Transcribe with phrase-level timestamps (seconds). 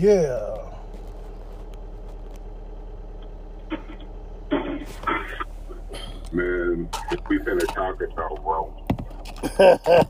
[0.00, 0.56] Yeah.
[6.32, 6.88] Man,
[7.28, 8.74] we finna talk though, bro.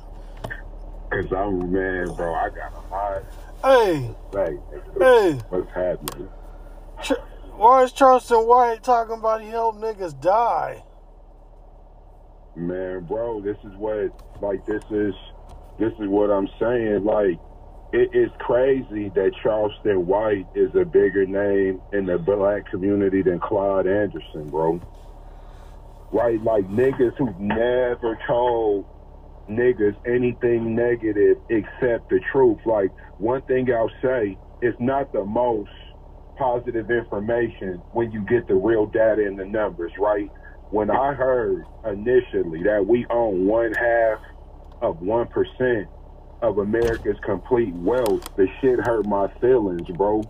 [1.11, 2.35] Cause I'm man, bro.
[2.35, 3.23] I got a lot.
[3.65, 4.59] Hey, Like,
[4.99, 5.41] Hey.
[5.49, 6.29] what's happening?
[7.03, 7.13] Ch-
[7.57, 10.85] why is Charleston White talking about he helped niggas die?
[12.55, 15.15] Man, bro, this is what like this is
[15.79, 17.05] this is what I'm saying.
[17.05, 17.39] Like
[17.93, 23.41] it is crazy that Charleston White is a bigger name in the black community than
[23.41, 24.81] Claude Anderson, bro.
[26.13, 26.43] Right?
[26.43, 28.87] Like niggas who never told
[29.49, 32.59] niggas anything negative except the truth.
[32.65, 35.71] Like one thing I'll say, it's not the most
[36.39, 40.31] positive information when you get the real data and the numbers, right?
[40.71, 44.21] When I heard initially that we own one half
[44.81, 45.89] of one percent
[46.43, 50.29] of America's complete wealth, the shit hurt my feelings, bro.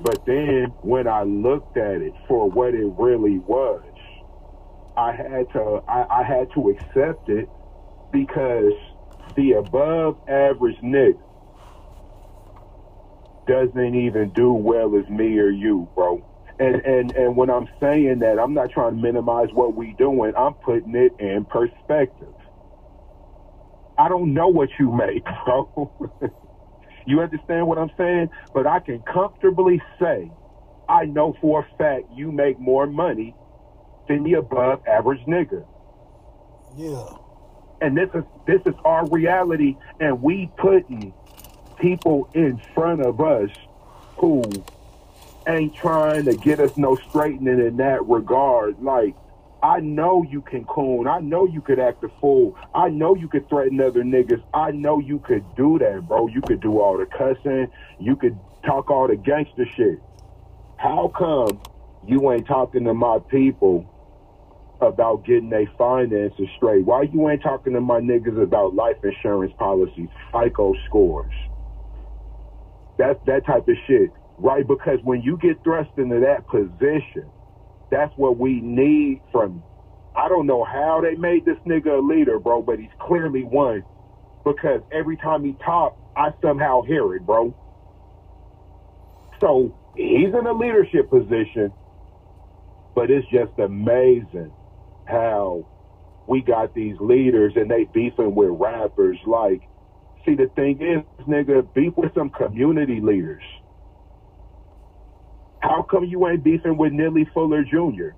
[0.00, 3.84] But then when I looked at it for what it really was,
[4.96, 7.50] I had to I, I had to accept it
[8.12, 8.72] because
[9.36, 11.18] the above average nigga
[13.48, 16.22] doesn't even do well as me or you, bro.
[16.60, 20.34] And and and when I'm saying that, I'm not trying to minimize what we doing.
[20.38, 22.34] I'm putting it in perspective.
[23.98, 26.10] I don't know what you make, bro.
[27.06, 28.30] you understand what I'm saying?
[28.54, 30.30] But I can comfortably say,
[30.88, 33.34] I know for a fact you make more money
[34.08, 35.66] than the above average nigga.
[36.76, 37.08] Yeah.
[37.80, 41.12] And this is this is our reality, and we putting
[41.80, 43.50] people in front of us
[44.16, 44.42] who
[45.46, 48.82] ain't trying to get us no straightening in that regard.
[48.82, 49.14] Like,
[49.62, 51.08] I know you can coon.
[51.08, 52.54] I know you could act a fool.
[52.74, 54.42] I know you could threaten other niggas.
[54.54, 56.28] I know you could do that, bro.
[56.28, 57.68] You could do all the cussing.
[57.98, 60.00] You could talk all the gangster shit.
[60.76, 61.60] How come
[62.04, 63.84] you ain't talking to my people
[64.80, 66.84] about getting their finances straight?
[66.84, 71.32] Why you ain't talking to my niggas about life insurance policies, FICO scores?
[72.98, 74.66] That's that type of shit, right?
[74.66, 77.32] Because when you get thrust into that position,
[77.90, 79.56] that's what we need from.
[79.56, 79.64] you.
[80.16, 83.84] I don't know how they made this nigga a leader, bro, but he's clearly one.
[84.44, 87.54] Because every time he talks, I somehow hear it, bro.
[89.40, 91.74] So he's in a leadership position,
[92.94, 94.54] but it's just amazing
[95.06, 95.66] how
[96.26, 99.18] we got these leaders and they beefing with rappers.
[99.26, 99.62] Like,
[100.26, 103.42] see, the thing is, nigga, beef with some community leaders.
[105.60, 108.10] How come you ain't beefing with Neely Fuller Jr.?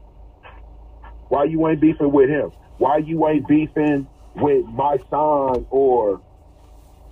[1.29, 2.53] Why you ain't beefing with him?
[2.79, 6.23] Why you ain't beefing with my son or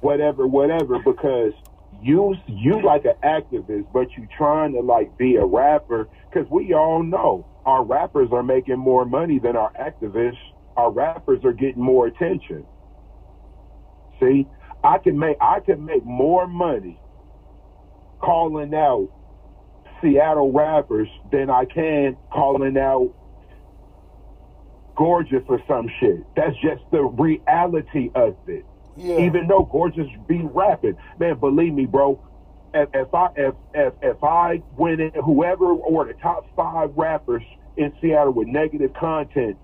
[0.00, 0.98] whatever, whatever?
[1.04, 1.52] Because
[2.02, 6.08] you you like an activist, but you trying to like be a rapper.
[6.30, 10.38] Because we all know our rappers are making more money than our activists.
[10.76, 12.66] Our rappers are getting more attention.
[14.20, 14.48] See,
[14.84, 17.02] I can make I can make more money
[18.22, 19.10] calling out
[20.02, 23.14] Seattle rappers than I can calling out
[24.96, 26.24] Gorgeous or some shit.
[26.34, 28.64] That's just the reality of it.
[28.96, 29.18] Yeah.
[29.18, 32.20] Even though Gorgeous be rapping, man, believe me, bro.
[32.74, 37.44] If, if I if, if if I went in, whoever or the top five rappers
[37.76, 39.56] in Seattle with negative content,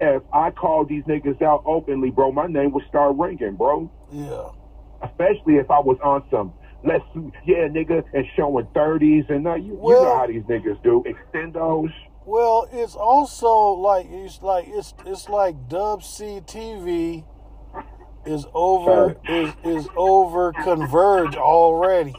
[0.00, 4.50] if I called these niggas out openly, bro, my name would start ringing, bro yeah.
[5.02, 6.52] especially if I was on some
[6.84, 7.04] let's
[7.46, 11.90] yeah nigga and showing thirties and uh, you, you know how these niggas do extendos.
[12.24, 17.24] Well, it's also like it's like it's it's like Dub C TV
[18.26, 22.14] is over is is over converge already.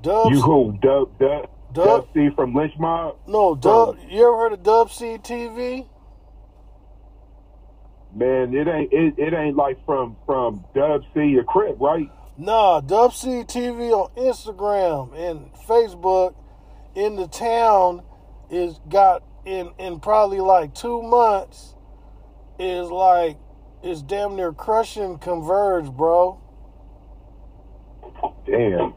[0.00, 3.16] Dub You who Dub Dub Dub- Dub C from Lynch Mob?
[3.26, 5.88] no Dub you ever heard of Dub C TV?
[8.16, 12.10] Man, it ain't it, it ain't like from from Dub C or Crip, right?
[12.38, 16.34] Nah, Dub C TV on Instagram and Facebook
[16.94, 18.02] in the town
[18.50, 21.74] is got in in probably like two months
[22.58, 23.36] is like
[23.82, 26.40] is damn near crushing Converge, bro.
[28.46, 28.94] Damn.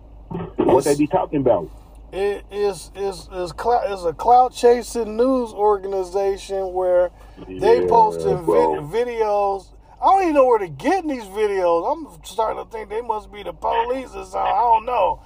[0.66, 1.70] What they be talking about?
[2.12, 3.52] It is is is
[3.92, 7.12] is a clout chasing news organization where
[7.60, 8.82] they Yeah, posting bro.
[8.82, 9.68] vid- videos.
[10.02, 11.92] I don't even know where to get these videos.
[11.92, 14.40] I'm starting to think they must be the police or something.
[14.40, 15.22] I don't know.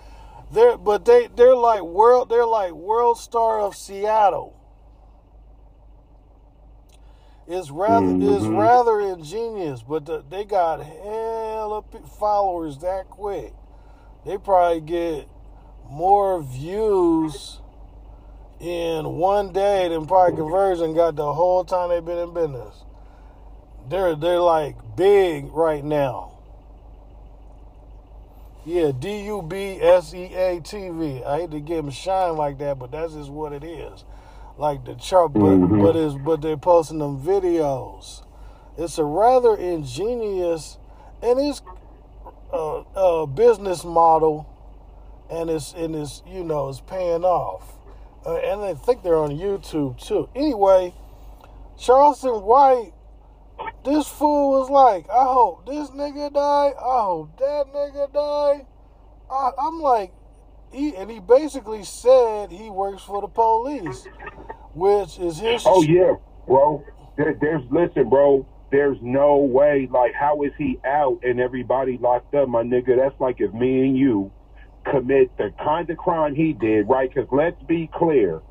[0.52, 4.54] They're but they they're like world they're like world star of Seattle.
[7.48, 8.58] It's rather it's Mhm.
[8.58, 13.54] rather ingenious, but the, they got hell p- followers that quick.
[14.26, 15.28] They probably get
[15.90, 17.60] more views
[18.60, 22.84] in one day than probably conversion got the whole time they've been in business.
[23.90, 26.32] They're they're like big right now.
[28.66, 31.24] Yeah, D U B S E A T V.
[31.26, 34.06] I hate to give them shine like that, but that's just what it is.
[34.58, 35.82] Like the chart, but Mhm.
[35.82, 38.24] but it's but they're posting them videos.
[38.78, 40.78] It's a rather ingenious,
[41.22, 41.62] and it's
[42.54, 44.48] a, a business model,
[45.30, 47.78] and it's and it's you know it's paying off,
[48.26, 50.30] uh, and I think they're on YouTube too.
[50.36, 50.94] Anyway,
[51.78, 52.94] Charleston White,
[53.86, 56.74] this fool was like, I hope this nigga die.
[56.78, 58.66] I hope that nigga die.
[59.32, 60.14] I, I'm like,
[60.72, 64.06] he and he basically said he works for the police,
[64.74, 65.64] which is his.
[65.66, 66.14] Oh yeah,
[66.48, 66.84] bro.
[67.18, 68.48] There, there's listen, bro.
[68.72, 69.88] There's no way.
[69.92, 72.98] Like, how is he out and everybody locked up, my nigga?
[72.98, 74.32] That's like if me and you
[74.90, 77.10] commit the kind of crime he did, right?
[77.14, 78.42] Because let's be clear,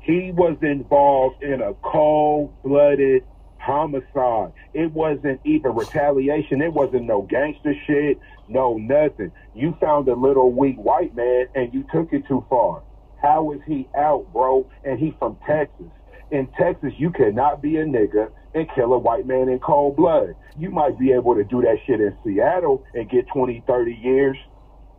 [0.00, 3.24] he was involved in a cold-blooded
[3.58, 4.52] homicide.
[4.72, 6.62] It wasn't even retaliation.
[6.62, 8.18] It wasn't no gangster shit.
[8.48, 9.32] No nothing.
[9.54, 12.82] You found a little weak white man and you took it too far.
[13.20, 14.66] How is he out, bro?
[14.84, 15.86] And he from Texas.
[16.30, 20.34] In Texas, you cannot be a nigga and kill a white man in cold blood.
[20.56, 24.36] You might be able to do that shit in Seattle and get 20, 30 years.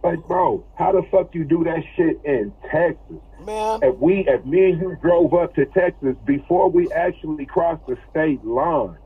[0.02, 3.22] But bro, how the fuck you do that shit in Texas?
[3.46, 3.80] man.
[3.84, 7.98] If we, if me and you drove up to Texas before we actually crossed the
[8.10, 8.98] state line,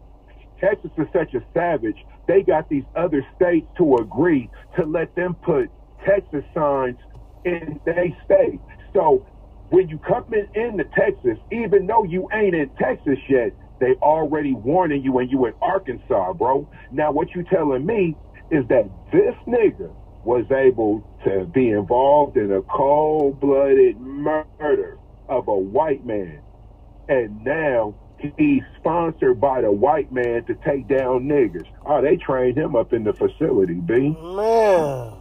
[0.59, 1.97] Texas is such a savage.
[2.27, 5.69] They got these other states to agree to let them put
[6.05, 6.97] Texas signs
[7.43, 8.61] in their state.
[8.93, 9.25] So
[9.69, 14.53] when you come in into Texas, even though you ain't in Texas yet, they already
[14.53, 16.69] warning you and you in Arkansas, bro.
[16.91, 18.15] Now what you telling me
[18.51, 19.93] is that this nigga
[20.23, 24.97] was able to be involved in a cold-blooded murder
[25.27, 26.41] of a white man.
[27.09, 27.95] And now
[28.37, 31.67] he's sponsored by the white man to take down niggers.
[31.85, 34.15] Oh, they trained him up in the facility, B.
[34.21, 35.13] Man,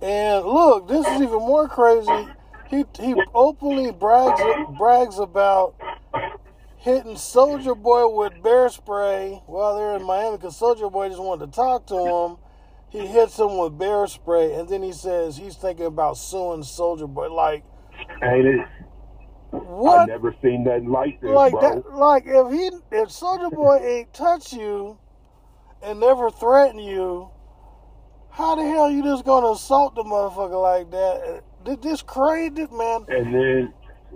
[0.00, 2.28] and look, this is even more crazy.
[2.68, 4.40] He he openly brags
[4.76, 5.74] brags about
[6.76, 11.46] hitting Soldier Boy with bear spray while they're in Miami because Soldier Boy just wanted
[11.46, 12.36] to talk to him.
[12.96, 17.06] He hits him with bear spray, and then he says he's thinking about suing Soldier
[17.06, 17.32] Boy.
[17.32, 17.62] Like
[18.22, 18.66] Ain't it?
[19.50, 20.00] What?
[20.00, 21.60] I never seen nothing like this, Like bro.
[21.60, 21.94] that?
[21.94, 24.98] Like if he if Soldier Boy ain't touch you
[25.82, 27.30] and never threaten you,
[28.30, 31.42] how the hell you just gonna assault the motherfucker like that?
[31.64, 33.04] This, this crazy man.
[33.08, 33.74] And then,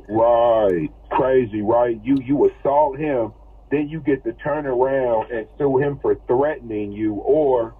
[0.08, 2.00] right, crazy, right?
[2.02, 3.32] You you assault him,
[3.70, 7.74] then you get to turn around and sue him for threatening you, or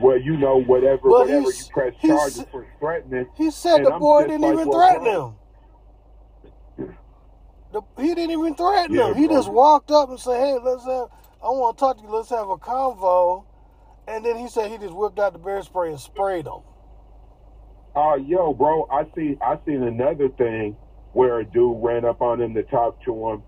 [0.00, 3.26] well, you know, whatever, Well, whatever you press charges for threatening.
[3.36, 5.34] He said the I'm boy didn't like, even well, threaten him.
[7.72, 9.16] The, he didn't even threaten Yeah, him.
[9.16, 9.36] He bro.
[9.36, 11.08] just walked up and said, "Hey, let's have.
[11.42, 12.10] I want to talk to you.
[12.10, 13.44] Let's have a convo."
[14.06, 16.60] And then he said he just whipped out the bear spray and sprayed him.
[17.96, 19.36] Uh, yo, bro, I see.
[19.40, 20.76] I seen another thing
[21.12, 23.42] where a dude ran up on him to talk to him,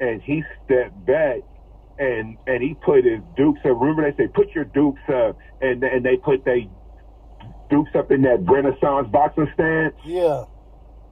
[0.00, 1.40] and he stepped back,
[1.98, 3.80] and and he put his dukes up.
[3.80, 6.68] Remember they say put your dukes up, and and they put they
[7.70, 9.94] dukes up in that Renaissance boxing stance.
[10.04, 10.44] Yeah.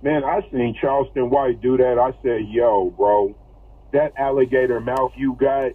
[0.03, 1.99] Man, I seen Charleston White do that.
[1.99, 3.35] I said, yo, bro,
[3.93, 5.73] that alligator mouth you got,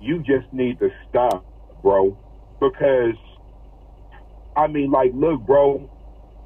[0.00, 1.44] you just need to stop,
[1.82, 2.16] bro.
[2.60, 3.16] Because,
[4.56, 5.90] I mean, like, look, bro,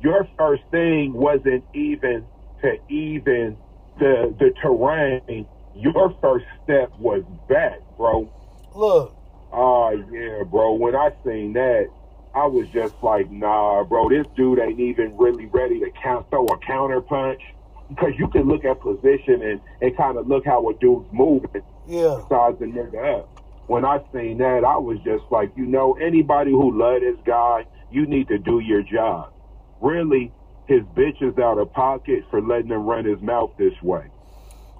[0.01, 2.27] your first thing wasn't even
[2.63, 3.59] to even
[3.99, 5.47] the, the terrain.
[5.75, 8.31] Your first step was back, bro.
[8.75, 9.15] Look.
[9.53, 10.75] Oh, yeah, bro.
[10.75, 11.89] When I seen that,
[12.35, 16.45] I was just like, nah, bro, this dude ain't even really ready to count, throw
[16.47, 17.41] a counter punch.
[17.89, 21.63] Because you can look at position and, and kind of look how a dude's moving,
[21.87, 22.19] Yeah.
[22.29, 23.29] size the nigga up.
[23.69, 27.65] When I seen that, I was just like, you know, anybody who love this guy,
[27.93, 29.33] you need to do your job.
[29.81, 30.33] Really,
[30.67, 34.07] his bitch is out of pocket for letting him run his mouth this way.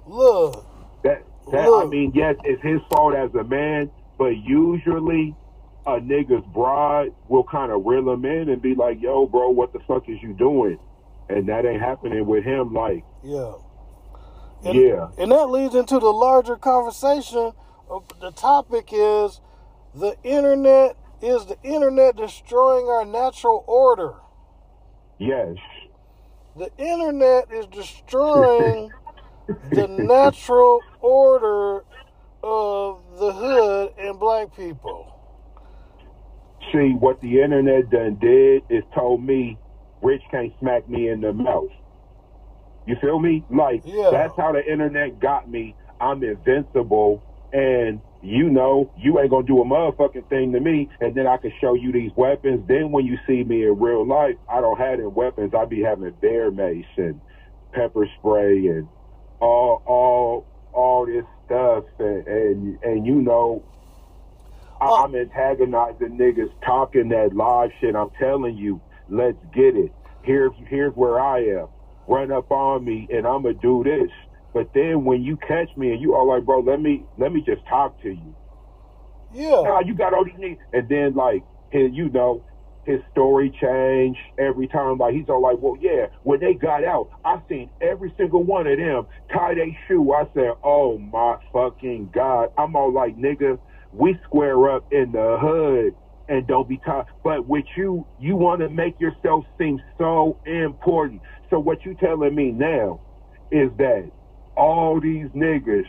[0.05, 0.65] Look.
[1.51, 5.35] That, I mean, yes, it's his fault as a man, but usually
[5.85, 9.71] a nigga's broad will kind of reel him in and be like, yo, bro, what
[9.71, 10.77] the fuck is you doing?
[11.29, 12.73] And that ain't happening with him.
[12.73, 13.53] Like, Yeah.
[14.65, 17.53] And, yeah, And that leads into the larger conversation.
[17.89, 19.39] Uh, the topic is
[19.93, 24.15] the internet is the internet destroying our natural order.
[25.19, 25.55] yes,
[26.55, 28.91] The internet is destroying
[29.71, 31.83] the natural order
[32.43, 35.13] of the hood and black people.
[36.71, 39.57] See, what the internet done did is told me
[40.01, 41.69] Rich can't smack me in the mouth.
[42.85, 43.43] You feel me?
[43.49, 44.09] Like, Yeah.
[44.11, 45.75] that's how the internet got me.
[45.99, 51.13] I'm invincible, and you know, you ain't gonna do a motherfucking thing to me, and
[51.15, 52.65] then I can show you these weapons.
[52.67, 55.53] Then when you see me in real life, I don't have any weapons.
[55.53, 57.19] I be having bear mace and
[57.71, 58.87] pepper spray and
[59.39, 63.63] all all all this stuff, and and, and you know,
[64.79, 65.03] Oh.
[65.03, 67.95] I'm antagonizing niggas talking that live shit.
[67.95, 68.79] I'm telling you,
[69.09, 69.91] let's get it.
[70.21, 71.67] Here's here's where I am.
[72.07, 74.11] Run up on me, and I'm gonna do this.
[74.53, 77.41] But then when you catch me and you are like, bro, let me let me
[77.41, 78.35] just talk to you.
[79.33, 79.61] Yeah.
[79.63, 82.43] Nah, you got all these niggas, and then like and you know,
[82.87, 84.97] his story changed every time.
[84.97, 88.65] Like he's all like, well, yeah, when they got out, I seen every single one
[88.67, 90.13] of them tie their shoe.
[90.13, 92.49] I said, oh my fucking god.
[92.57, 93.59] I'm all like, nigga,
[93.91, 95.95] we square up in the hood
[96.29, 97.05] and don't be tied.
[97.23, 101.21] But with you, you want to make yourself seem so important.
[101.51, 103.01] So what you telling me now
[103.51, 104.11] is that
[104.55, 105.85] all these niggas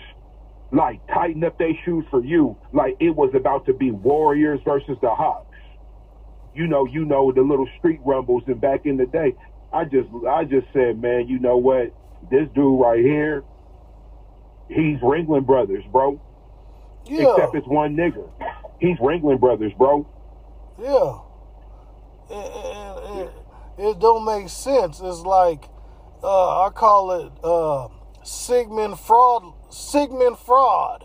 [0.72, 4.98] like tighten up their shoes for you like it was about to be warriors versus
[5.00, 5.47] the hawks
[6.54, 9.34] you know you know the little street rumbles and back in the day
[9.72, 11.92] i just i just said man you know what
[12.30, 13.44] this dude right here
[14.68, 16.20] he's ringling brothers bro
[17.06, 17.32] Yeah.
[17.34, 18.28] except it's one nigga
[18.80, 20.06] he's ringling brothers bro
[20.78, 21.20] Yeah.
[22.30, 23.18] And, and-
[23.78, 25.00] and it don't make sense.
[25.00, 25.64] It's like
[26.22, 27.88] uh, I call it uh,
[28.24, 29.54] Sigmund fraud.
[29.70, 31.04] Sigmund fraud.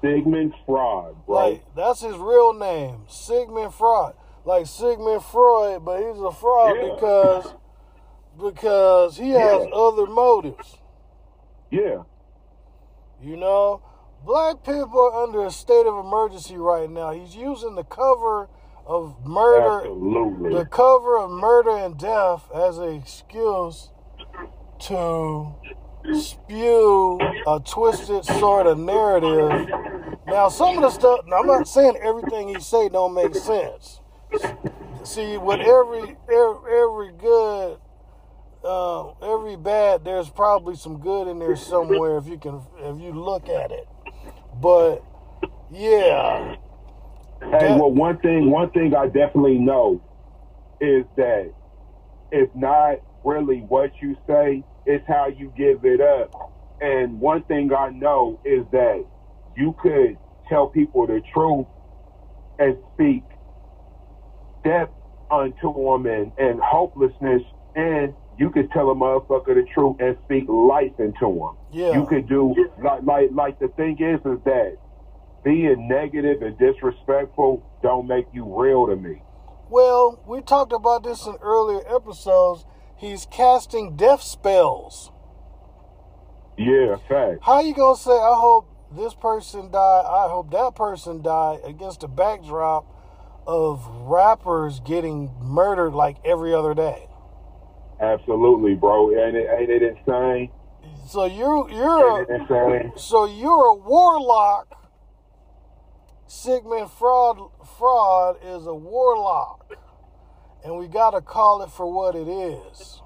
[0.00, 4.14] sigmund fraud bro Like that's his real name, Sigmund Freud.
[4.44, 6.94] Like Sigmund Freud, but he's a fraud Yeah.
[6.94, 7.54] because
[8.38, 9.70] because he has Yeah.
[9.74, 10.78] other motives.
[11.70, 12.02] yeah
[13.20, 13.82] You know,
[14.24, 17.10] black people are under a state of emergency right now.
[17.10, 18.48] He's using the cover
[18.86, 23.90] of murder, absolutely the cover of murder and death as an excuse
[24.80, 25.54] to
[26.14, 29.68] spew a twisted sort of narrative.
[30.26, 31.20] Now, some of the stuff.
[31.26, 34.00] Now, I'm not saying everything he say don't make sense.
[35.04, 37.78] See, with every every, every good,
[38.64, 43.12] uh, every bad, there's probably some good in there somewhere if you can if you
[43.12, 43.88] look at it.
[44.54, 45.04] But
[45.70, 46.56] yeah,
[47.52, 50.02] Hey, well, one thing, one thing I definitely know
[50.80, 51.52] is that
[52.32, 56.30] it's not really what you say; it's how you give it up.
[56.80, 59.04] And one thing I know is that
[59.56, 60.18] you could
[60.48, 61.66] tell people the truth
[62.58, 63.24] and speak
[64.64, 64.88] death
[65.30, 67.42] unto them and, and hopelessness,
[67.74, 71.56] and you could tell a motherfucker the truth and speak life into them.
[71.72, 71.92] yeah.
[71.92, 74.76] You could do like like like the thing is is that
[75.44, 79.22] being negative and disrespectful don't make you real to me.
[79.68, 82.64] Well, we talked about this in earlier episodes.
[82.96, 85.12] He's casting death spells.
[86.58, 87.40] Yeah, fact.
[87.42, 92.00] How you gonna say I hope this person die, I hope that person die against
[92.00, 92.84] the backdrop
[93.46, 97.08] of rappers getting murdered like every other day?
[98.00, 99.10] Absolutely, bro.
[99.10, 100.50] Ain't it ain't it insane?
[101.06, 104.76] So you you're a, so you're a warlock.
[106.26, 109.76] Sigmund fraud fraud is a warlock.
[110.64, 113.02] And we gotta call it for what it is.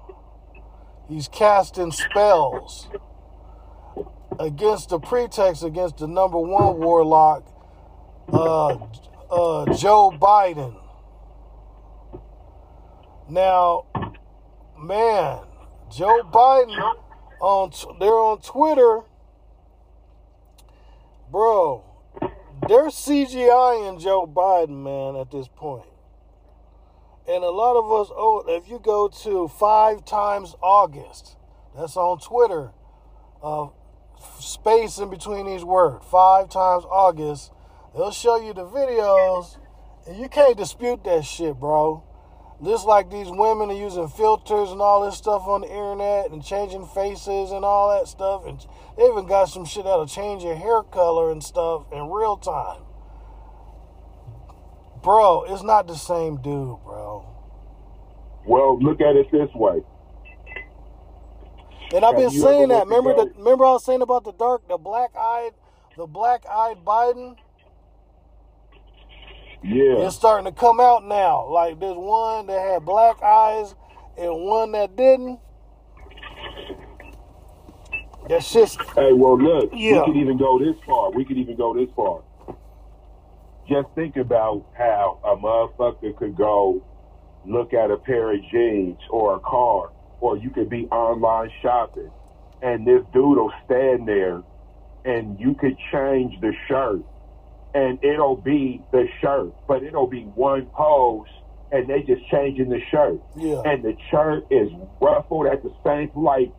[1.07, 2.87] He's casting spells
[4.39, 7.43] against the pretext against the number one warlock,
[8.31, 8.77] uh,
[9.29, 10.75] uh, Joe Biden.
[13.29, 13.85] Now,
[14.77, 15.39] man,
[15.91, 16.95] Joe Biden
[17.39, 19.01] on they're on Twitter,
[21.31, 21.83] bro.
[22.67, 25.85] They're CGI CGIing Joe Biden, man, at this point.
[27.27, 31.37] And a lot of us, oh, if you go to five times August,
[31.75, 32.71] that's on Twitter,
[33.43, 33.67] uh,
[34.39, 37.51] space in between each word, five times August,
[37.95, 39.57] they'll show you the videos,
[40.07, 42.03] and you can't dispute that shit, bro.
[42.63, 46.43] Just like these women are using filters and all this stuff on the internet and
[46.43, 48.45] changing faces and all that stuff.
[48.45, 48.65] And
[48.97, 52.83] they even got some shit that'll change your hair color and stuff in real time.
[55.03, 57.27] Bro, it's not the same dude, bro.
[58.47, 59.81] Well, look at it this way.
[61.93, 62.87] And I've been saying that.
[62.87, 65.51] Remember the remember I was saying about the dark, the black eyed,
[65.97, 67.35] the black eyed Biden?
[69.67, 70.05] Yeah.
[70.05, 71.47] It's starting to come out now.
[71.49, 73.73] Like there's one that had black eyes
[74.17, 75.39] and one that didn't.
[78.29, 79.99] That just Hey, well, look, Yeah.
[80.01, 81.11] we could even go this far.
[81.11, 82.21] We could even go this far.
[83.67, 86.83] Just think about how a motherfucker could go
[87.45, 89.91] look at a pair of jeans or a car,
[90.21, 92.11] or you could be online shopping,
[92.61, 94.41] and this dude will stand there,
[95.05, 97.01] and you could change the shirt,
[97.75, 101.27] and it'll be the shirt, but it'll be one pose,
[101.73, 103.19] and they just changing the shirt.
[103.35, 103.61] Yeah.
[103.65, 104.69] and the shirt is
[105.01, 106.51] ruffled at the same like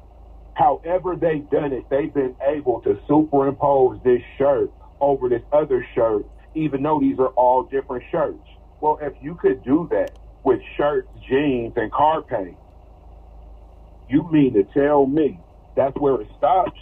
[0.55, 4.71] however they've done it they've been able to superimpose this shirt
[5.01, 8.39] over this other shirt even though these are all different shirts.
[8.81, 10.13] Well if you could do that
[10.45, 12.57] with shirts jeans and car paint
[14.09, 15.41] you mean to tell me
[15.77, 16.79] that's where it stops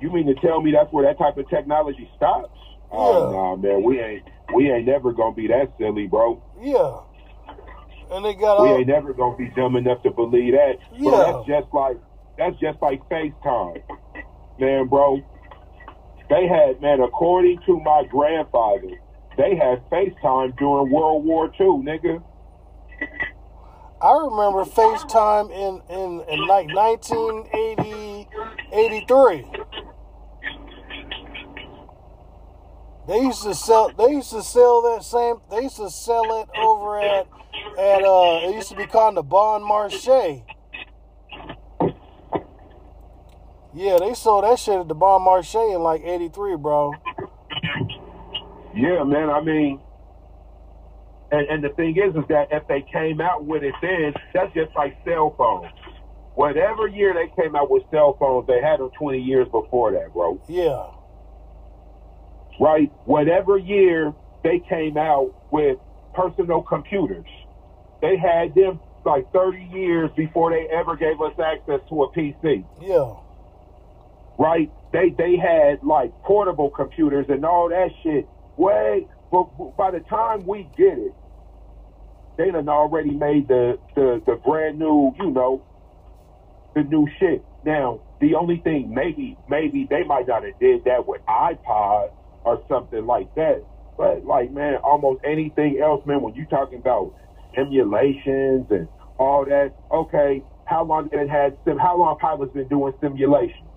[0.00, 2.58] you mean to tell me that's where that type of technology stops
[2.90, 3.36] oh Yeah.
[3.36, 4.24] nah man we ain't
[4.54, 7.00] we ain't never gonna be that silly bro Yeah.
[8.10, 10.78] And they got we all ain't never gonna be dumb enough to believe that.
[10.94, 11.10] Yeah.
[11.10, 11.96] Bro, that's just like
[12.38, 13.82] that's just like FaceTime.
[14.58, 15.20] Man, bro.
[16.30, 18.92] They had man, according to my grandfather,
[19.36, 22.22] they had FaceTime during World War II, nigga.
[24.00, 28.17] I remember FaceTime in, in, in like 1980,
[28.72, 29.46] 83.
[33.06, 33.90] They used to sell.
[33.96, 35.36] They used to sell that same.
[35.50, 37.26] They used to sell it over at
[37.78, 38.04] at.
[38.04, 40.44] uh It used to be called the Bon Marché.
[43.74, 46.92] Yeah, they sold that shit at the Bon Marché in like '83, bro.
[48.74, 49.80] Yeah, man, I mean
[51.30, 54.52] and, and the thing is is that if they came out with it then, that's
[54.54, 55.70] just like cell phones.
[56.38, 60.12] Whatever year they came out with cell phones, they had them twenty years before that,
[60.12, 60.40] bro.
[60.46, 60.86] Yeah,
[62.60, 62.92] right?
[63.06, 64.14] Whatever year
[64.44, 65.78] they came out with
[66.14, 67.26] personal computers,
[68.00, 72.64] they had them like 30 years before they ever gave us access to a PC,
[72.80, 73.14] yeah,
[74.38, 74.70] right?
[74.92, 78.28] They they had like portable computers and all that shit.
[78.56, 81.14] Way, but but by the time we get it,
[82.36, 85.64] they done already made the the the brand new, you know,
[86.82, 87.44] the new shit.
[87.64, 92.08] Now, the only thing maybe maybe they might not have did that with iPod
[92.44, 93.64] or something like that.
[93.96, 97.12] But like man, almost anything else, man, when you talking about
[97.56, 98.88] simulations and
[99.18, 103.70] all that, okay, how long did it had sim how long pilots been doing simulations?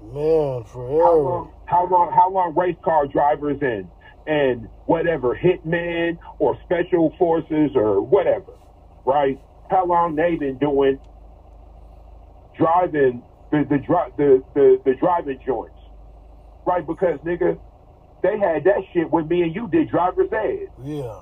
[0.00, 1.22] man, How forever.
[1.22, 3.90] long how long how long race car drivers and
[4.26, 8.52] and whatever hitmen or special forces or whatever,
[9.04, 9.38] right?
[9.70, 10.98] How long they been doing
[12.56, 13.78] driving the the
[14.16, 15.78] the, the, the driving joints,
[16.66, 16.86] right?
[16.86, 17.58] Because nigga,
[18.22, 21.20] they had that shit when me and you did driver's ed, Yeah,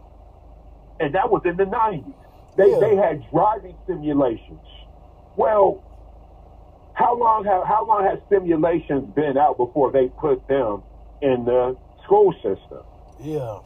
[1.01, 2.15] and that was in the nineties.
[2.57, 2.79] They Yeah.
[2.81, 4.61] they had driving simulations.
[5.37, 5.83] Well,
[6.95, 10.83] how long have how long has simulations been out before they put them
[11.23, 12.85] in the school system?
[13.21, 13.59] yeah.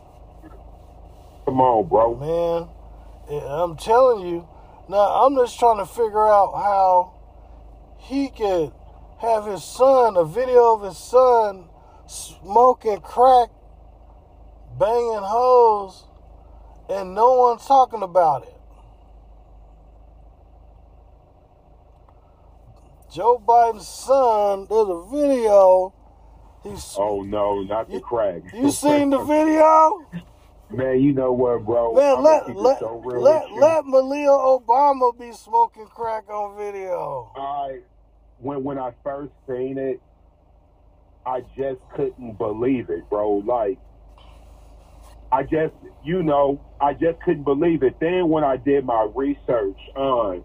[1.45, 2.15] Come on, bro.
[2.15, 4.49] Man, I'm telling you,
[4.89, 7.14] now I'm just trying to figure out how
[7.99, 8.73] he could
[9.21, 11.69] have his son, a video of his son
[12.07, 13.49] smoking crack,
[14.79, 16.05] banging hoes,
[16.89, 18.51] and no one's talking about it.
[23.13, 25.95] Joe Biden's son, there's a video.
[26.65, 28.43] He's Oh no, not the You- crack.
[28.53, 30.01] you seen the video?
[30.71, 31.95] Man, you know what, bro?
[31.95, 37.31] Man, I'ma let let so let, let Malia Obama be smoking crack on video.
[37.37, 37.81] I
[38.39, 40.01] when when I first seen it,
[41.27, 43.43] I just couldn't believe it, bro.
[43.47, 43.79] Like
[45.31, 47.97] I just you know, I just couldn't believe it.
[48.01, 50.45] Then when I did my research on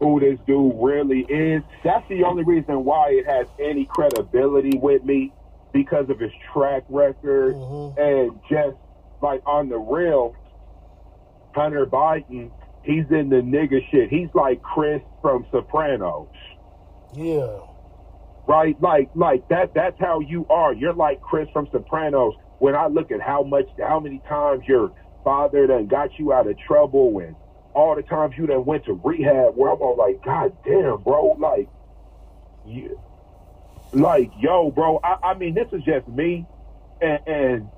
[0.00, 5.04] who this dude really is, that's the only reason why it has any credibility with
[5.04, 5.32] me
[5.72, 7.96] because of his track record Mhm.
[7.98, 8.76] and just
[9.22, 10.34] like on the real,
[11.54, 14.10] Hunter Biden, he's in the nigga shit.
[14.10, 16.28] He's like Chris from Sopranos,
[17.12, 17.60] Yeah,
[18.46, 18.76] right?
[18.80, 19.72] Like, like that.
[19.74, 20.72] That's how you are.
[20.74, 22.34] You're like Chris from Sopranos.
[22.58, 24.92] When I look at how much, how many times your
[25.24, 27.36] father done got you out of trouble, and
[27.74, 31.36] all the times you done went to rehab, where I'm all like, God damn, bro,
[31.40, 31.70] like,
[32.64, 32.98] you,
[33.92, 35.00] like, yo, bro.
[35.04, 36.46] I, I mean, this is just me,
[37.00, 37.70] and, and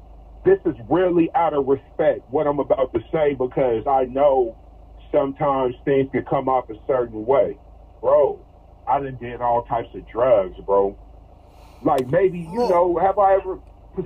[0.44, 4.58] this is really out of respect what I'm about to say because I know
[5.14, 7.60] sometimes things can come off a certain way,
[8.02, 8.46] bro.
[8.86, 10.98] I done did all types of drugs, bro.
[11.82, 13.60] Like maybe you know, have I ever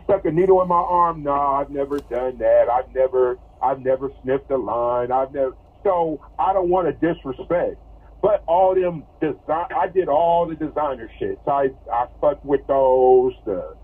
[0.05, 1.22] stuck a needle in my arm?
[1.24, 2.66] No, I've never done that.
[2.72, 5.12] I've never, I've never sniffed a line.
[5.12, 5.53] I've never.
[5.85, 7.77] So I don't want to disrespect,
[8.22, 11.40] But all them design, I did all the designer shit.
[11.46, 13.77] So I I fucked with those the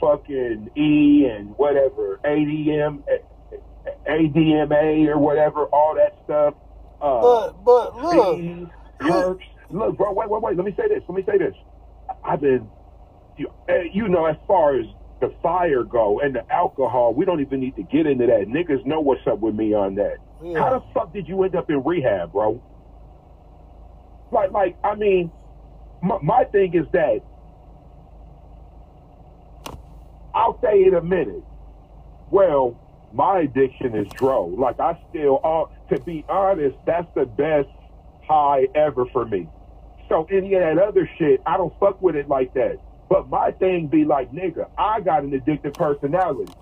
[0.00, 3.02] fucking E and whatever ADM,
[4.08, 6.54] ADMA or whatever, all that stuff.
[7.00, 7.96] Uh, But but
[9.00, 9.40] look.
[9.70, 10.56] Look, bro, wait, wait, wait.
[10.56, 11.02] Let me say this.
[11.08, 11.54] Let me say this.
[12.24, 12.68] I've been,
[13.36, 14.86] you, eh, you know, as far as
[15.20, 18.46] the fire go and the alcohol, we don't even need to get into that.
[18.48, 20.16] Niggas know what's up with me on that.
[20.42, 20.58] Yeah.
[20.58, 22.60] How the fuck did you end up in rehab, bro?
[24.32, 25.30] Like, like, I mean,
[26.02, 27.20] my, my thing is that
[30.40, 31.44] I'll say in a minute.
[32.30, 32.74] Well,
[33.12, 34.46] my addiction is dro.
[34.46, 37.68] Like I still, all to be honest, that's the best
[38.26, 39.48] high ever for me.
[40.08, 42.78] So any of that other shit, I don't fuck with it like that.
[43.10, 46.52] But my thing be like, nigga, I got an addictive personality.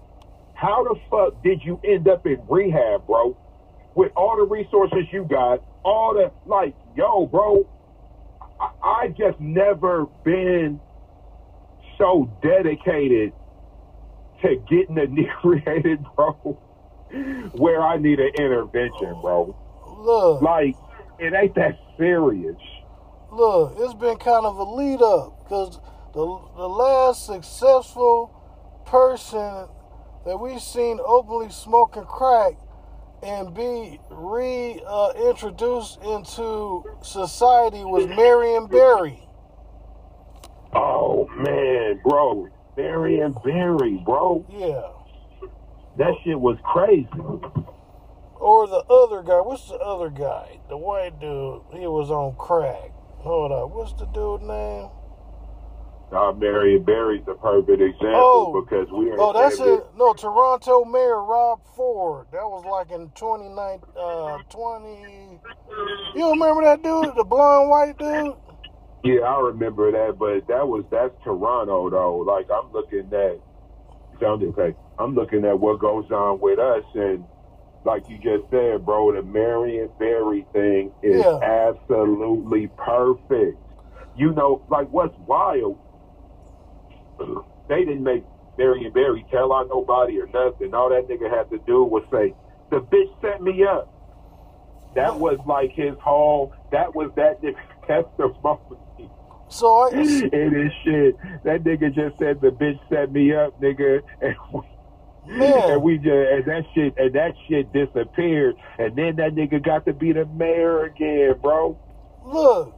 [0.54, 3.36] How the fuck did you end up in rehab, bro?
[3.94, 7.64] With all the resources you got, all the like, yo, bro,
[8.60, 10.80] I, I just never been
[11.96, 13.32] so dedicated
[14.42, 14.98] to getting
[15.44, 16.32] inebriated, bro,
[17.52, 19.56] where I need an intervention, bro.
[19.98, 20.76] look, Like,
[21.18, 22.56] it ain't that serious.
[23.32, 25.80] look, it's been kind of a lead up because
[26.14, 26.24] the
[26.56, 28.34] the last successful
[28.86, 29.66] person
[30.24, 32.54] that we've seen openly smoking crack
[33.22, 39.20] and be reintroduced into society was Marion Barry.
[40.74, 42.48] Oh man, bro,
[42.88, 44.90] Marion Barry, bro, Yeah.
[45.96, 47.08] that shit was crazy.
[48.38, 49.40] Or the other guy.
[49.40, 50.60] What's the other guy?
[50.68, 51.62] The white dude.
[51.72, 52.92] He was on crack.
[53.18, 53.70] Hold up.
[53.70, 54.90] What's the dude name?
[56.12, 58.14] Uh, Marion Barry's the perfect example
[58.54, 58.62] Oh.
[58.62, 59.84] because we Oh, that's it.
[59.96, 62.28] No, Toronto Mayor Rob Ford.
[62.30, 65.40] That was like in 29, uh, 20.
[66.14, 67.14] You remember that dude?
[67.16, 68.34] The blonde white dude?
[69.04, 72.18] Yeah, I remember that, but that was that's Toronto though.
[72.18, 73.40] Like I'm looking at
[74.20, 74.76] sounded okay.
[74.98, 77.24] I'm looking at what goes on with us and
[77.84, 81.38] like you just said, bro, the Marion Barry thing is Yeah.
[81.42, 83.58] absolutely perfect.
[84.16, 85.78] You know, like what's wild,
[87.68, 88.24] they didn't make
[88.58, 90.74] Marion Barry tell on nobody or nothing.
[90.74, 92.34] All that nigga had to do was say,
[92.70, 93.88] The bitch set me up.
[94.94, 97.40] That was like his whole that was that
[97.88, 99.10] nigga's testimony.
[99.48, 99.90] So I,
[100.32, 101.16] It is shit.
[101.44, 104.60] That nigga just said the bitch set me up, nigga, and we,
[105.26, 105.70] Man.
[105.70, 109.86] and we just and that shit and that shit disappeared, and then that nigga got
[109.86, 111.78] to be the mayor again, bro.
[112.24, 112.74] look,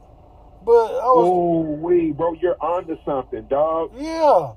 [0.63, 3.91] but Oh, we, bro, you're onto something, dog.
[3.97, 4.53] yeah,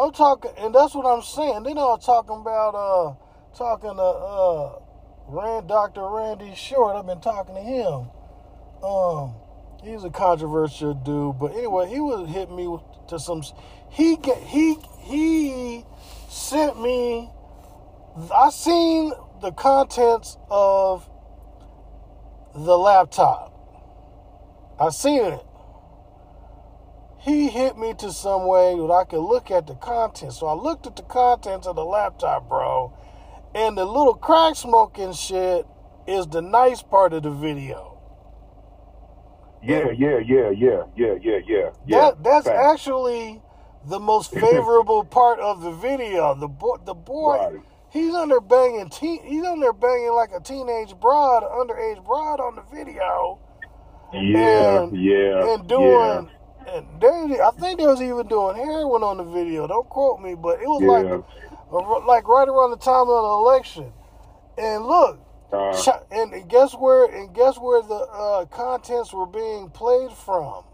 [0.00, 1.62] I'm talking, and that's what I'm saying.
[1.64, 3.14] Then I was talking about, uh,
[3.56, 4.78] talking to, uh,
[5.28, 6.08] Rand, Dr.
[6.08, 6.96] Randy Short.
[6.96, 8.10] I've been talking to him.
[8.82, 9.34] Um,
[9.82, 13.42] he's a controversial dude, but anyway, he was hitting me to some.
[13.90, 15.84] He get he he
[16.28, 17.30] sent me.
[18.34, 21.08] I seen the contents of
[22.54, 23.48] the laptop.
[24.78, 25.46] I seen it.
[27.20, 30.40] He hit me to some way that I could look at the contents.
[30.40, 32.92] So I looked at the contents of the laptop, bro.
[33.54, 35.66] And the little crack smoking shit
[36.06, 37.91] is the nice part of the video.
[39.62, 39.90] Yeah, oh.
[39.90, 41.70] yeah, yeah, yeah, yeah, yeah, yeah.
[41.86, 41.98] yeah.
[42.00, 42.72] That that's Facts.
[42.72, 43.40] actually
[43.86, 46.34] the most favorable part of the video.
[46.34, 47.60] The boy, the boy, Right.
[47.90, 52.62] he's under banging teen, he's under banging like a teenage broad, underage broad on the
[52.74, 53.38] video,
[54.12, 56.30] Yeah, and- yeah, and doing.
[56.64, 59.66] And they, I think they was even doing heroin on the video.
[59.66, 61.18] Don't quote me, but it was Yeah.
[61.72, 63.92] like, like right around the time of the election.
[64.56, 65.18] And look,
[65.52, 65.58] yeah.
[65.58, 67.04] Uh, and guess where?
[67.04, 70.64] And guess where the uh, contents were being played from?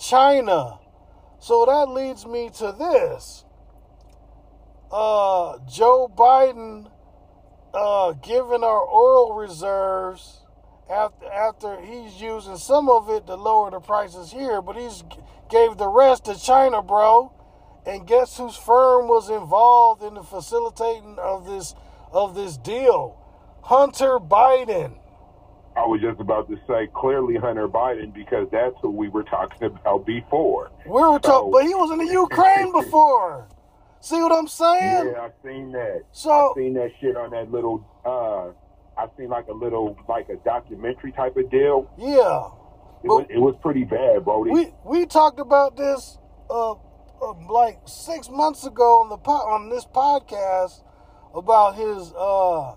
[0.00, 0.78] China.
[1.38, 3.44] So that leads me to this.
[4.90, 6.90] Uh, Joe Biden
[7.72, 10.40] uh, giving our oil reserves
[10.90, 15.04] after after he's using some of it to lower the prices here, but he's
[15.48, 17.32] gave the rest to China, bro.
[17.86, 21.74] And guess whose firm was involved in the facilitating of this
[22.12, 23.16] of this deal?
[23.62, 24.96] Hunter Biden.
[25.76, 29.62] I was just about to say clearly Hunter Biden because that's who we were talking
[29.66, 30.70] about before.
[30.86, 33.48] We were talking, So- but he was in the Ukraine before.
[34.00, 35.12] See what I'm saying?
[35.12, 36.02] Yeah, I've seen that.
[36.12, 37.84] So I seen that shit on that little.
[38.04, 38.52] uh
[39.00, 41.88] I seen like a little like a documentary type of deal.
[41.98, 42.48] yeah,
[43.04, 44.50] It was it was pretty bad, Brody.
[44.50, 46.18] we we talked about this
[46.50, 46.76] uh, uh
[47.50, 50.82] like six months ago on the po- on this podcast
[51.34, 52.74] about his uh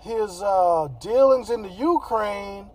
[0.00, 2.70] his uh dealings in the Ukraine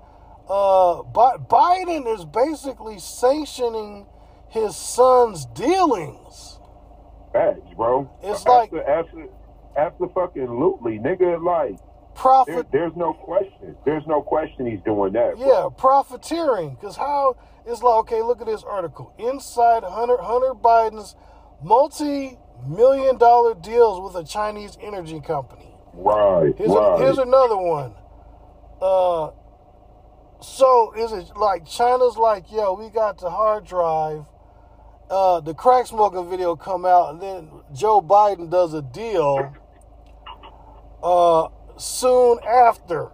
[0.49, 4.07] uh, Biden is basically sanctioning
[4.49, 6.59] his son's dealings.
[7.31, 8.09] Facts, bro.
[8.23, 9.27] It's after, like after,
[9.77, 11.43] after fucking lootly, nigga.
[11.43, 12.67] Like there, profit.
[12.71, 13.75] there's no question.
[13.85, 15.37] There's no question he's doing that.
[15.37, 15.47] bro.
[15.47, 16.71] Yeah, profiteering.
[16.71, 19.13] Because how it's like, okay, look at this article.
[19.19, 21.15] Inside Hunter Hunter Biden's
[22.67, 25.73] multi-million dollar deals with a Chinese energy company.
[25.93, 26.53] Right.
[26.57, 26.95] Here's, right.
[26.95, 27.93] a, here's another one.
[28.81, 29.31] Uh,
[30.41, 34.25] so is it like China's like, yo, we got the hard drive.
[35.09, 39.55] Uh, the crack smoking video come out, and then Joe Biden does a deal.
[41.01, 43.09] Uh, soon after,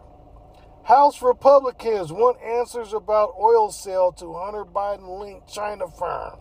[0.84, 6.39] House Republicans want answers about oil sale to Hunter Biden linked China firm.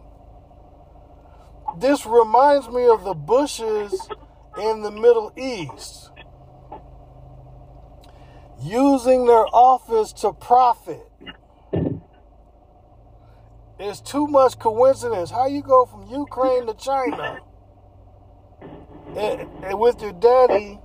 [1.79, 4.09] This reminds me of the Bushes
[4.61, 6.11] in the Middle East
[8.63, 11.03] using their office to profit.
[13.79, 15.31] It's too much coincidence.
[15.31, 17.41] How you go from Ukraine to China
[19.17, 20.79] and, and with your daddy?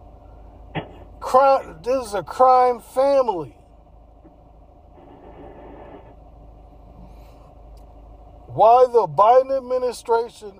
[1.20, 1.78] Crime.
[1.84, 3.56] This is a crime family.
[8.48, 10.60] Why the Biden administration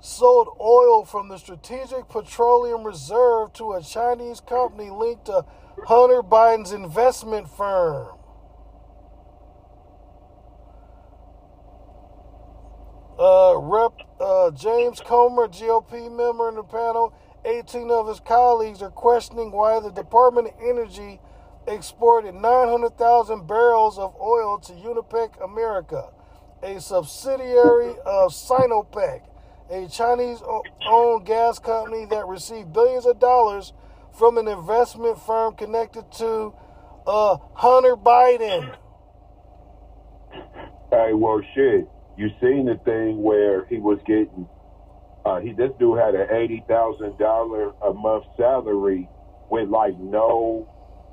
[0.00, 5.44] sold oil from the Strategic Petroleum Reserve to a Chinese company linked to
[5.86, 8.18] Hunter Biden's investment firm.
[13.18, 13.92] Uh, Rep.
[14.20, 17.12] Uh, James Comer, GOP member in the panel,
[17.44, 21.20] 18 of his colleagues are questioning why the Department of Energy
[21.68, 26.10] exported 900,000 barrels of oil to Unipec America,
[26.62, 29.22] a subsidiary of Sinopec,
[29.70, 30.42] a Chinese
[30.88, 33.72] owned gas company that received billions of dollars
[34.16, 36.54] from an investment firm connected to
[37.06, 38.74] uh, Hunter Biden.
[40.90, 41.88] Hey, well, shit.
[42.16, 44.48] You seen the thing where he was getting?
[45.24, 49.08] Uh, he this dude had an eighty thousand dollar a month salary
[49.50, 50.66] with like no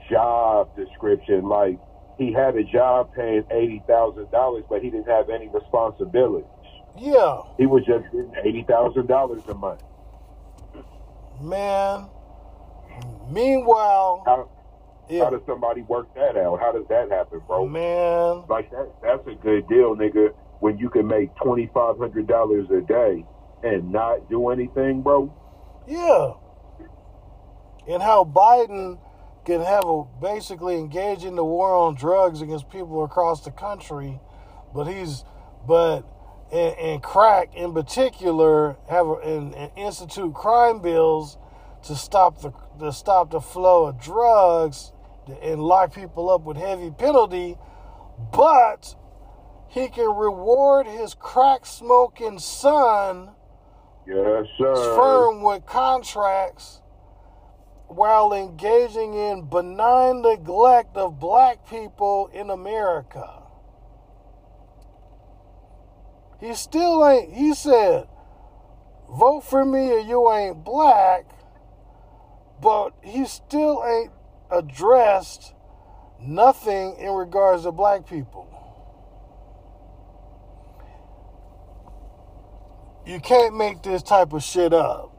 [0.10, 1.44] job description.
[1.44, 1.78] Like
[2.18, 6.50] he had a job paying eighty thousand dollars, but he didn't have any responsibilities.
[6.98, 9.82] Yeah, He was just getting eighty thousand dollars a month.
[11.42, 12.08] man.
[13.30, 14.50] Meanwhile, How
[15.10, 16.60] yeah, how does somebody work that out?
[16.60, 17.68] How does that happen, bro?
[17.68, 18.44] man.
[18.50, 20.30] Like that that's a good deal, nigga.
[20.60, 23.26] When you can make twenty five hundred dollars a day
[23.64, 25.34] and not do anything, bro.
[25.88, 26.34] Yeah.
[27.88, 29.00] And how Biden
[29.44, 34.20] can have a basically engage in the war on drugs against people across the country,
[34.74, 35.24] but he's
[35.68, 36.02] but
[36.52, 41.38] and, and crack in particular have a, and, and institute crime bills
[41.84, 44.92] to stop the to stop the flow of drugs
[45.42, 47.58] and lock people up with heavy penalty,
[48.32, 48.96] but
[49.70, 53.32] he can reward his crack smoking son
[54.08, 54.96] Yes, sir.
[54.96, 56.82] firm with contracts
[57.88, 63.45] while engaging in benign neglect of black people in America.
[66.46, 68.08] He still ain't, he said,
[69.10, 71.26] vote for me or you ain't black,
[72.62, 74.12] but he still ain't
[74.52, 75.54] addressed
[76.22, 78.48] nothing in regards to black people.
[83.06, 85.12] You can't make this type of shit up.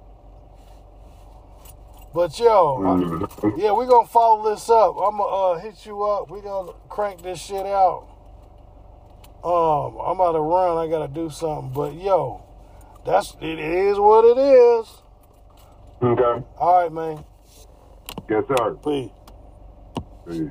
[2.14, 3.58] But yo, I- Mhm.
[3.58, 4.96] yeah, we gonna follow this up.
[4.96, 6.30] I'm gonna uh, hit you up.
[6.30, 8.06] We gonna crank this shit out.
[9.44, 10.77] Um, I'm about to run.
[10.77, 11.72] I gotta do something.
[11.72, 12.42] But yo,
[13.05, 15.03] that's it is what it is.
[16.03, 16.44] Okay.
[16.59, 17.25] All right, man.
[18.29, 18.75] Yes, sir.
[18.85, 19.11] Peace.
[20.29, 20.51] Peace.